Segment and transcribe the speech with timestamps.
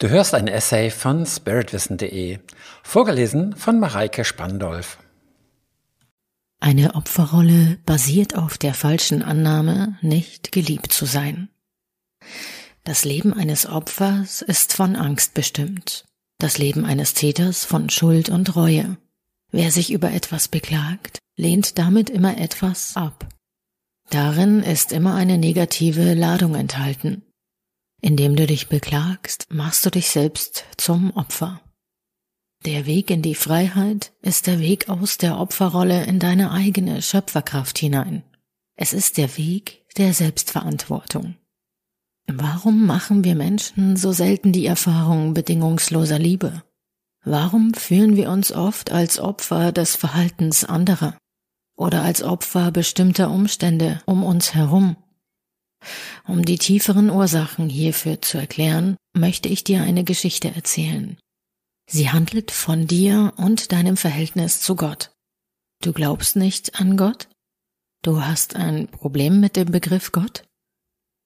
[0.00, 2.38] Du hörst ein Essay von spiritwissen.de,
[2.84, 4.98] vorgelesen von Mareike Spandolf.
[6.60, 11.48] Eine Opferrolle basiert auf der falschen Annahme, nicht geliebt zu sein.
[12.84, 16.04] Das Leben eines Opfers ist von Angst bestimmt,
[16.38, 18.98] das Leben eines Täters von Schuld und Reue.
[19.50, 23.28] Wer sich über etwas beklagt, lehnt damit immer etwas ab.
[24.10, 27.24] Darin ist immer eine negative Ladung enthalten.
[28.00, 31.60] Indem du dich beklagst, machst du dich selbst zum Opfer.
[32.64, 37.78] Der Weg in die Freiheit ist der Weg aus der Opferrolle in deine eigene Schöpferkraft
[37.78, 38.24] hinein.
[38.76, 41.36] Es ist der Weg der Selbstverantwortung.
[42.26, 46.62] Warum machen wir Menschen so selten die Erfahrung bedingungsloser Liebe?
[47.24, 51.16] Warum fühlen wir uns oft als Opfer des Verhaltens anderer
[51.76, 54.96] oder als Opfer bestimmter Umstände um uns herum?
[56.26, 61.18] Um die tieferen Ursachen hierfür zu erklären, möchte ich dir eine Geschichte erzählen.
[61.88, 65.10] Sie handelt von dir und deinem Verhältnis zu Gott.
[65.82, 67.28] Du glaubst nicht an Gott?
[68.02, 70.44] Du hast ein Problem mit dem Begriff Gott?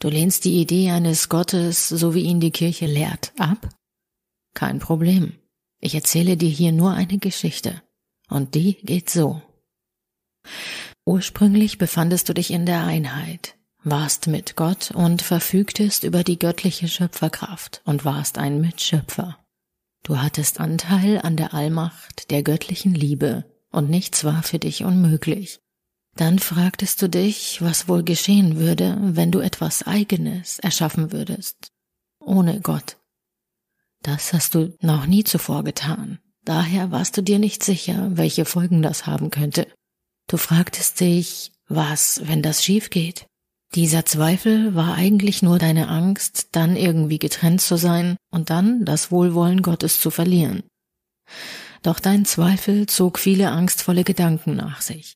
[0.00, 3.68] Du lehnst die Idee eines Gottes, so wie ihn die Kirche lehrt, ab?
[4.54, 5.38] Kein Problem.
[5.80, 7.82] Ich erzähle dir hier nur eine Geschichte.
[8.28, 9.42] Und die geht so.
[11.06, 13.57] Ursprünglich befandest du dich in der Einheit,
[13.90, 19.38] warst mit Gott und verfügtest über die göttliche Schöpferkraft und warst ein Mitschöpfer.
[20.02, 25.60] Du hattest Anteil an der Allmacht der göttlichen Liebe und nichts war für dich unmöglich.
[26.16, 31.70] Dann fragtest du dich, was wohl geschehen würde, wenn du etwas eigenes erschaffen würdest,
[32.18, 32.96] ohne Gott.
[34.02, 36.18] Das hast du noch nie zuvor getan.
[36.44, 39.66] Daher warst du dir nicht sicher, welche Folgen das haben könnte.
[40.26, 43.26] Du fragtest dich, was, wenn das schief geht?
[43.74, 49.10] Dieser Zweifel war eigentlich nur deine Angst, dann irgendwie getrennt zu sein und dann das
[49.10, 50.62] Wohlwollen Gottes zu verlieren.
[51.82, 55.14] Doch dein Zweifel zog viele angstvolle Gedanken nach sich.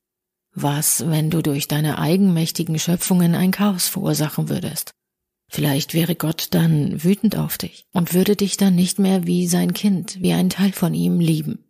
[0.54, 4.92] Was, wenn du durch deine eigenmächtigen Schöpfungen ein Chaos verursachen würdest?
[5.48, 9.72] Vielleicht wäre Gott dann wütend auf dich und würde dich dann nicht mehr wie sein
[9.72, 11.64] Kind, wie ein Teil von ihm lieben.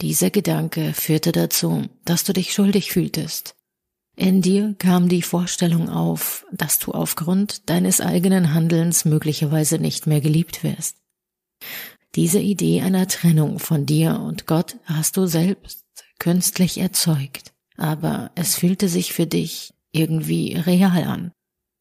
[0.00, 3.56] Dieser Gedanke führte dazu, dass du dich schuldig fühltest,
[4.16, 10.22] in dir kam die Vorstellung auf, dass du aufgrund deines eigenen Handelns möglicherweise nicht mehr
[10.22, 10.96] geliebt wirst.
[12.14, 15.84] Diese Idee einer Trennung von dir und Gott hast du selbst
[16.18, 21.32] künstlich erzeugt, aber es fühlte sich für dich irgendwie real an.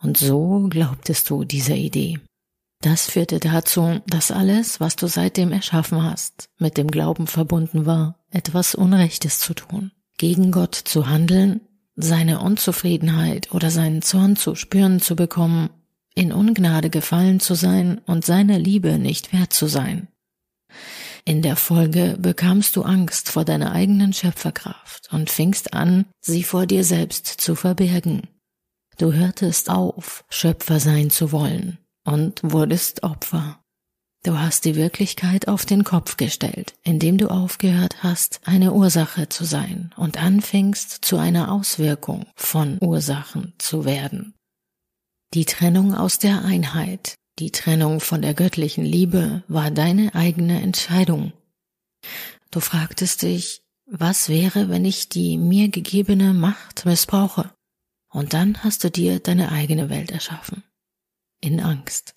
[0.04, 2.20] Und so glaubtest du dieser Idee.
[2.82, 8.20] Das führte dazu, dass alles, was du seitdem erschaffen hast, mit dem Glauben verbunden war,
[8.30, 11.62] etwas Unrechtes zu tun, gegen Gott zu handeln
[11.96, 15.70] seine Unzufriedenheit oder seinen Zorn zu spüren zu bekommen,
[16.14, 20.08] in Ungnade gefallen zu sein und seiner Liebe nicht wert zu sein.
[21.26, 26.68] In der Folge bekamst du Angst vor deiner eigenen Schöpferkraft und fingst an, sie vor
[26.68, 28.28] dir selbst zu verbergen.
[28.98, 33.60] Du hörtest auf, Schöpfer sein zu wollen und wurdest Opfer.
[34.26, 39.46] Du hast die Wirklichkeit auf den Kopf gestellt, indem du aufgehört hast, eine Ursache zu
[39.46, 44.34] sein und anfingst zu einer Auswirkung von Ursachen zu werden.
[45.36, 51.32] Die Trennung aus der Einheit, die Trennung von der göttlichen Liebe war deine eigene Entscheidung.
[52.50, 57.52] Du fragtest dich, was wäre, wenn ich die mir gegebene Macht missbrauche?
[58.10, 60.64] Und dann hast du dir deine eigene Welt erschaffen.
[61.42, 62.15] In Angst.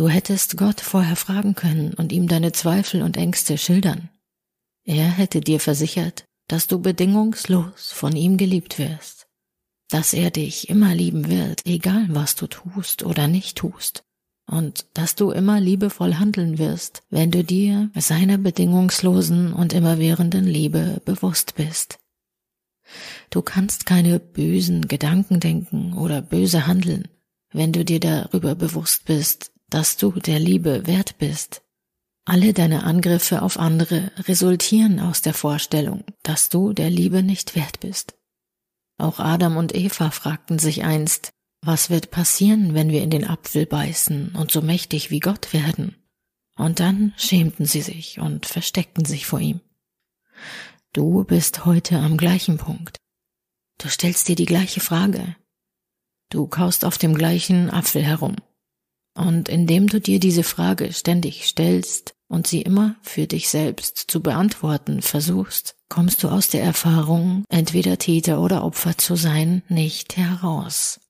[0.00, 4.08] Du hättest Gott vorher fragen können und ihm deine Zweifel und Ängste schildern.
[4.82, 9.26] Er hätte dir versichert, dass du bedingungslos von ihm geliebt wirst,
[9.90, 14.02] dass er dich immer lieben wird, egal was du tust oder nicht tust,
[14.46, 21.02] und dass du immer liebevoll handeln wirst, wenn du dir seiner bedingungslosen und immerwährenden Liebe
[21.04, 21.98] bewusst bist.
[23.28, 27.06] Du kannst keine bösen Gedanken denken oder böse handeln,
[27.52, 31.62] wenn du dir darüber bewusst bist, dass du der Liebe wert bist.
[32.26, 37.80] Alle deine Angriffe auf andere resultieren aus der Vorstellung, dass du der Liebe nicht wert
[37.80, 38.14] bist.
[38.98, 41.30] Auch Adam und Eva fragten sich einst,
[41.62, 45.96] was wird passieren, wenn wir in den Apfel beißen und so mächtig wie Gott werden?
[46.56, 49.60] Und dann schämten sie sich und versteckten sich vor ihm.
[50.92, 52.96] Du bist heute am gleichen Punkt.
[53.78, 55.36] Du stellst dir die gleiche Frage.
[56.30, 58.36] Du kaust auf dem gleichen Apfel herum.
[59.20, 64.22] Und indem du dir diese Frage ständig stellst und sie immer für dich selbst zu
[64.22, 71.00] beantworten versuchst, kommst du aus der Erfahrung, entweder Täter oder Opfer zu sein, nicht heraus.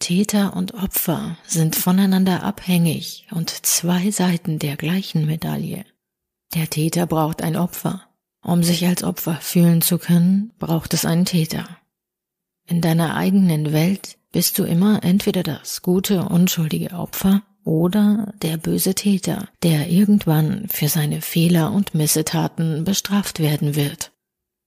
[0.00, 5.86] Täter und Opfer sind voneinander abhängig und zwei Seiten der gleichen Medaille.
[6.54, 8.02] Der Täter braucht ein Opfer.
[8.42, 11.66] Um sich als Opfer fühlen zu können, braucht es einen Täter.
[12.66, 18.94] In deiner eigenen Welt bist du immer entweder das gute, unschuldige Opfer oder der böse
[18.94, 24.12] Täter, der irgendwann für seine Fehler und Missetaten bestraft werden wird.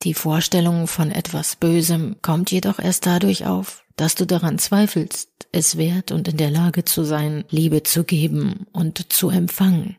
[0.01, 5.77] Die Vorstellung von etwas Bösem kommt jedoch erst dadurch auf, dass du daran zweifelst, es
[5.77, 9.97] wert und in der Lage zu sein, Liebe zu geben und zu empfangen.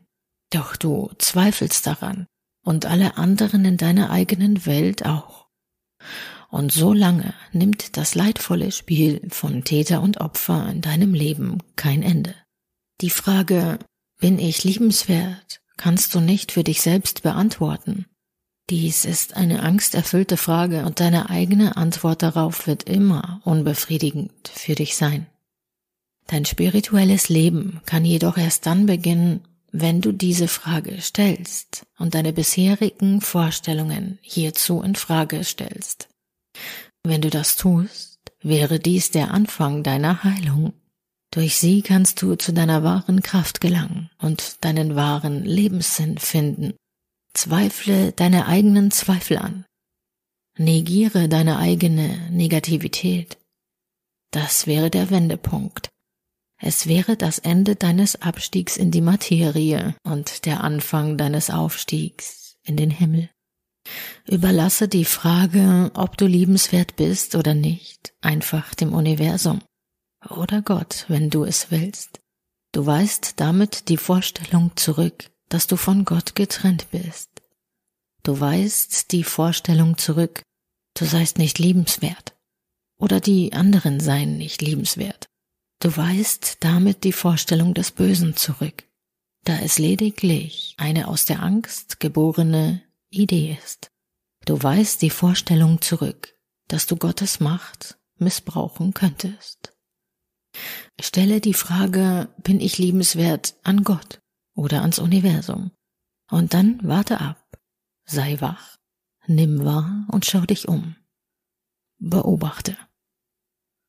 [0.49, 2.27] Doch du zweifelst daran
[2.61, 5.47] und alle anderen in deiner eigenen Welt auch.
[6.51, 12.03] Und so lange nimmt das leidvolle Spiel von Täter und Opfer in deinem Leben kein
[12.03, 12.35] Ende.
[12.99, 13.79] Die Frage,
[14.19, 18.05] bin ich liebenswert, kannst du nicht für dich selbst beantworten.
[18.69, 24.97] Dies ist eine angsterfüllte Frage und deine eigene Antwort darauf wird immer unbefriedigend für dich
[24.97, 25.27] sein.
[26.27, 32.33] Dein spirituelles Leben kann jedoch erst dann beginnen, wenn du diese Frage stellst und deine
[32.33, 36.10] bisherigen Vorstellungen hierzu in Frage stellst.
[37.03, 40.73] Wenn du das tust, wäre dies der Anfang deiner Heilung.
[41.31, 46.73] Durch sie kannst du zu deiner wahren Kraft gelangen und deinen wahren Lebenssinn finden.
[47.33, 49.65] Zweifle deine eigenen Zweifel an.
[50.57, 53.37] Negiere deine eigene Negativität.
[54.31, 55.89] Das wäre der Wendepunkt.
[56.57, 62.77] Es wäre das Ende deines Abstiegs in die Materie und der Anfang deines Aufstiegs in
[62.77, 63.29] den Himmel.
[64.27, 69.61] Überlasse die Frage, ob du liebenswert bist oder nicht, einfach dem Universum
[70.29, 72.19] oder Gott, wenn du es willst.
[72.71, 77.29] Du weist damit die Vorstellung zurück, dass du von Gott getrennt bist.
[78.23, 80.43] Du weist die Vorstellung zurück,
[80.93, 82.35] du seist nicht liebenswert
[82.97, 85.25] oder die anderen seien nicht liebenswert.
[85.79, 88.83] Du weist damit die Vorstellung des Bösen zurück,
[89.43, 93.91] da es lediglich eine aus der Angst geborene Idee ist.
[94.45, 96.35] Du weist die Vorstellung zurück,
[96.67, 99.77] dass du Gottes Macht missbrauchen könntest.
[100.99, 104.21] Stelle die Frage, bin ich liebenswert an Gott
[104.55, 105.71] oder ans Universum?
[106.29, 107.59] Und dann warte ab,
[108.05, 108.77] sei wach,
[109.27, 110.95] nimm wahr und schau dich um.
[111.99, 112.77] Beobachte.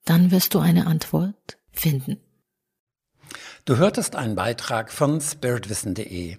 [0.04, 2.20] Dann wirst du eine Antwort finden.
[3.64, 6.38] Du hörtest einen Beitrag von spiritwissen.de.